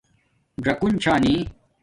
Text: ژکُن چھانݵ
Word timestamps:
ژکُن 0.63 0.93
چھانݵ 1.03 1.35